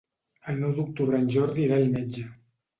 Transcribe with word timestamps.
El 0.53 0.57
nou 0.63 0.71
d'octubre 0.79 1.21
en 1.25 1.29
Jordi 1.37 1.67
irà 1.69 1.81
al 1.81 1.89
metge. 1.95 2.29